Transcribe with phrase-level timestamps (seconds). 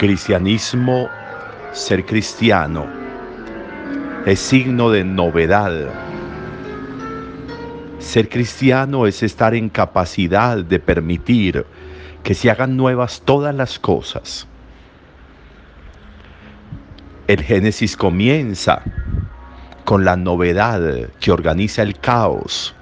[0.00, 1.10] Cristianismo,
[1.72, 2.86] ser cristiano,
[4.24, 5.90] es signo de novedad.
[7.98, 11.66] Ser cristiano es estar en capacidad de permitir
[12.22, 14.48] que se hagan nuevas todas las cosas.
[17.26, 18.80] El Génesis comienza
[19.84, 22.74] con la novedad que organiza el caos.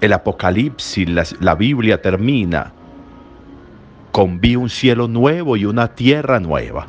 [0.00, 2.74] El Apocalipsis, la, Biblia termina
[4.40, 6.88] vi un cielo nuevo y una tierra nueva.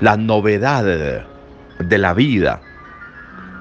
[0.00, 2.62] La novedad de la vida,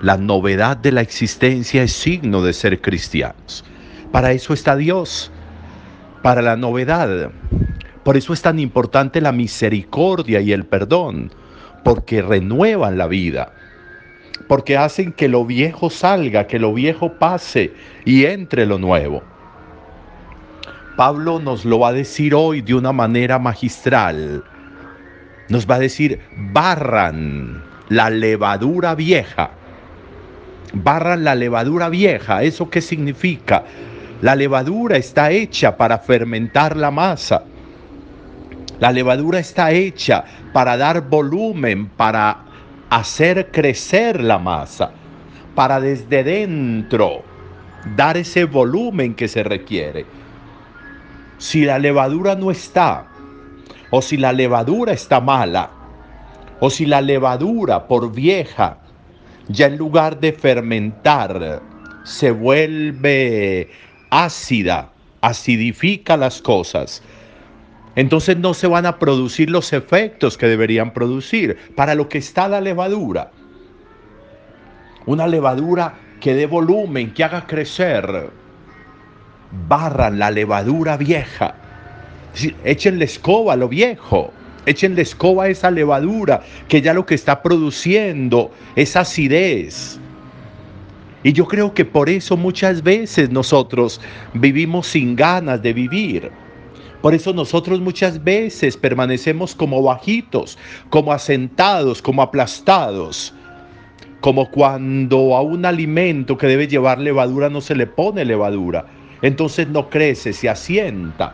[0.02, 3.66] la novedad de la existencia es signo de ser cristianos.
[4.12, 5.32] Para eso está Dios,
[6.22, 7.32] para la novedad.
[8.04, 11.32] Por eso es tan importante la misericordia y el perdón,
[11.84, 13.52] porque renuevan la vida,
[14.48, 17.74] porque hacen que lo viejo salga, que lo viejo pase
[18.06, 19.22] y entre lo nuevo.
[21.00, 24.44] Pablo nos lo va a decir hoy de una manera magistral.
[25.48, 29.52] Nos va a decir, barran la levadura vieja.
[30.74, 32.44] Barran la levadura vieja.
[32.44, 33.64] ¿Eso qué significa?
[34.22, 37.46] La levadura está hecha para fermentar la masa.
[38.82, 42.40] La levadura está hecha para dar volumen, para
[42.90, 44.92] hacer crecer la masa,
[45.56, 47.24] para desde dentro
[47.96, 50.19] dar ese volumen que se requiere.
[51.40, 53.08] Si la levadura no está,
[53.92, 55.72] o si la levadura está mala,
[56.60, 58.78] o si la levadura por vieja,
[59.48, 61.62] ya en lugar de fermentar,
[62.04, 63.70] se vuelve
[64.10, 64.92] ácida,
[65.22, 67.02] acidifica las cosas,
[67.96, 72.50] entonces no se van a producir los efectos que deberían producir para lo que está
[72.50, 73.32] la levadura.
[75.06, 78.30] Una levadura que dé volumen, que haga crecer.
[79.68, 81.56] Barran la levadura vieja.
[82.64, 84.32] Échenle escoba a lo viejo.
[84.66, 90.00] Échenle escoba a esa levadura que ya lo que está produciendo es acidez
[91.24, 94.00] y yo creo que por eso muchas veces nosotros
[94.34, 96.32] vivimos sin ganas de vivir.
[97.02, 100.58] Por eso nosotros muchas veces permanecemos como bajitos,
[100.90, 103.34] como asentados, como aplastados.
[104.22, 108.86] Como cuando a un alimento que debe llevar levadura no se le pone levadura.
[109.22, 111.34] Entonces no crece, se asienta.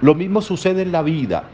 [0.00, 1.44] Lo mismo sucede en la vida.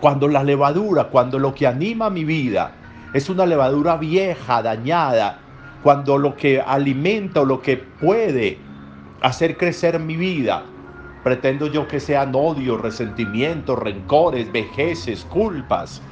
[0.00, 2.72] Cuando la levadura, cuando lo que anima mi vida
[3.12, 5.38] es una levadura vieja, dañada,
[5.82, 8.58] cuando lo que alimenta o lo que puede
[9.20, 10.62] hacer crecer mi vida,
[11.22, 16.02] pretendo yo que sean odios, resentimientos, rencores, vejeces, culpas.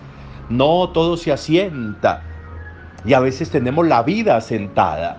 [0.49, 2.23] No, todo se asienta.
[3.05, 5.19] Y a veces tenemos la vida asentada.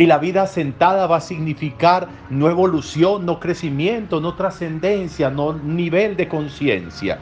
[0.00, 6.16] Y la vida asentada va a significar no evolución, no crecimiento, no trascendencia, no nivel
[6.16, 7.18] de conciencia.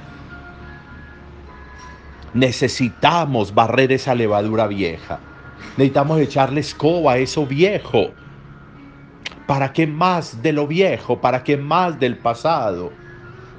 [2.35, 5.19] Necesitamos barrer esa levadura vieja.
[5.77, 8.13] Necesitamos echarle escoba a eso viejo.
[9.49, 11.21] ¿Para qué más de lo viejo?
[11.21, 12.93] ¿Para qué más del pasado?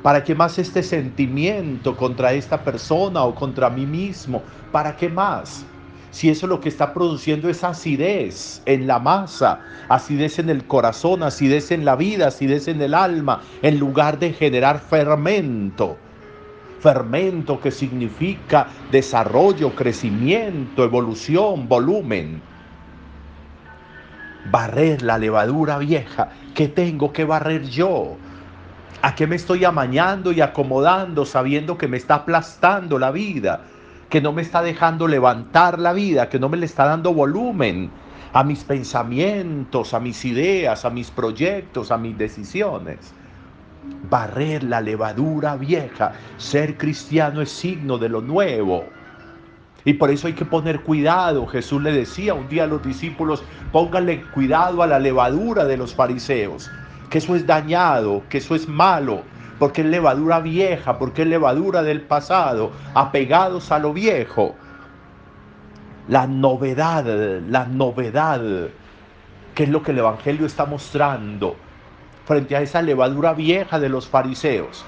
[0.01, 4.43] ¿Para qué más este sentimiento contra esta persona o contra mí mismo?
[4.71, 5.65] ¿Para qué más?
[6.11, 11.23] Si eso lo que está produciendo es acidez en la masa, acidez en el corazón,
[11.23, 15.97] acidez en la vida, acidez en el alma, en lugar de generar fermento
[16.79, 22.41] fermento que significa desarrollo, crecimiento, evolución, volumen.
[24.51, 28.17] Barrer la levadura vieja que tengo que barrer yo.
[29.01, 33.65] ¿A qué me estoy amañando y acomodando sabiendo que me está aplastando la vida?
[34.09, 37.91] Que no me está dejando levantar la vida, que no me le está dando volumen
[38.33, 43.13] a mis pensamientos, a mis ideas, a mis proyectos, a mis decisiones
[44.09, 46.13] barrer la levadura vieja.
[46.37, 48.85] Ser cristiano es signo de lo nuevo.
[49.85, 51.47] Y por eso hay que poner cuidado.
[51.47, 55.95] Jesús le decía un día a los discípulos, pónganle cuidado a la levadura de los
[55.95, 56.69] fariseos,
[57.09, 59.23] que eso es dañado, que eso es malo,
[59.59, 64.55] porque es levadura vieja, porque es levadura del pasado, apegados a lo viejo.
[66.07, 67.05] La novedad,
[67.47, 68.41] la novedad,
[69.53, 71.55] que es lo que el Evangelio está mostrando
[72.25, 74.85] frente a esa levadura vieja de los fariseos,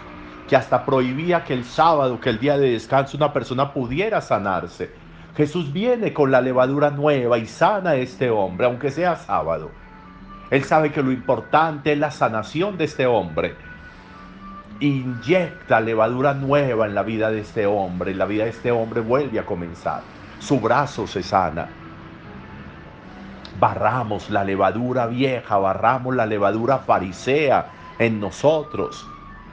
[0.47, 4.91] que hasta prohibía que el sábado, que el día de descanso, una persona pudiera sanarse.
[5.35, 9.71] Jesús viene con la levadura nueva y sana a este hombre, aunque sea sábado.
[10.49, 13.55] Él sabe que lo importante es la sanación de este hombre.
[14.81, 19.39] Inyecta levadura nueva en la vida de este hombre, la vida de este hombre vuelve
[19.39, 20.09] a comenzar.
[20.39, 21.77] Su brazo se sana
[23.53, 29.05] barramos la levadura vieja, barramos la levadura farisea en nosotros.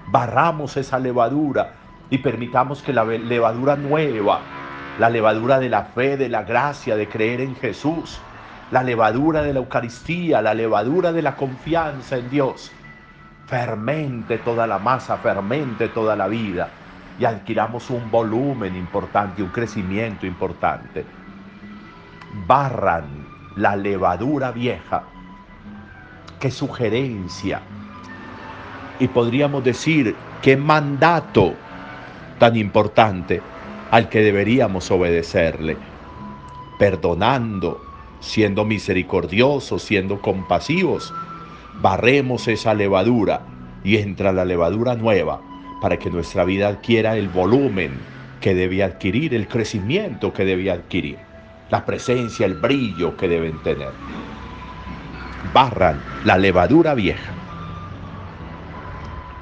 [0.06, 1.74] Barramos esa levadura
[2.10, 4.54] y permitamos que la levadura nueva,
[4.96, 8.30] la levadura de la fe, de la gracia, de creer en Jesús,
[8.70, 12.72] la levadura de la Eucaristía, la levadura de la confianza en Dios,
[13.48, 16.68] fermente toda la masa, fermente toda la vida
[17.18, 21.04] y adquiramos un volumen importante, un crecimiento importante.
[22.46, 25.02] Barran la levadura vieja.
[26.38, 27.62] Qué sugerencia.
[29.00, 31.54] Y podríamos decir, qué mandato
[32.38, 33.40] tan importante
[33.90, 35.78] al que deberíamos obedecerle,
[36.78, 37.80] perdonando,
[38.20, 41.14] siendo misericordiosos, siendo compasivos,
[41.80, 43.40] barremos esa levadura
[43.84, 45.40] y entra la levadura nueva
[45.80, 47.92] para que nuestra vida adquiera el volumen
[48.40, 51.18] que debe adquirir, el crecimiento que debe adquirir,
[51.70, 53.90] la presencia, el brillo que deben tener.
[55.52, 57.32] Barran la levadura vieja.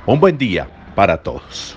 [0.07, 1.77] Un buen día para todos.